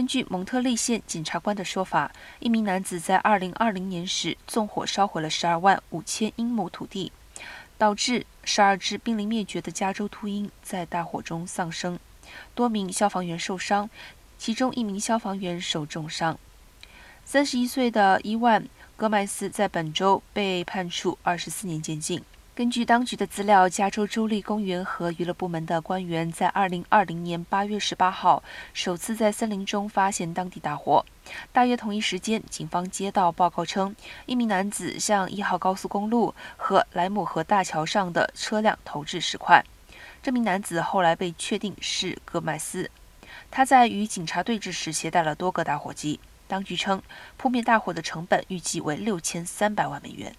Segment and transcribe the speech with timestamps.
[0.00, 7.12] 根据蒙特利县检察官的说法，一名男子在2020年时纵火烧毁了12万五千英亩土地，
[7.76, 11.98] 导致12只濒临灭绝的加州秃鹰在大火中丧生，
[12.54, 13.90] 多名消防员受伤，
[14.38, 16.38] 其中一名消防员受重伤。
[17.28, 18.64] 31岁的伊万·
[18.96, 22.22] 戈麦斯在本周被判处24年监禁。
[22.52, 28.42] 根据当局的资料，加州州立公园和娱乐部门的官员在2020年8月18号
[28.74, 31.06] 首次在森林中发现当地大火。
[31.52, 33.94] 大约同一时间，警方接到报告称，
[34.26, 39.64] 一名男子向一号高速公路和莱姆河大桥上的车辆投掷石块。
[40.20, 42.90] 这名男子后来被确定是戈麦斯。
[43.50, 46.18] 他在与警察对峙时携带了多个打火机。
[46.48, 47.00] 当局称，
[47.36, 50.34] 扑灭大火的成本预计为6300万美元。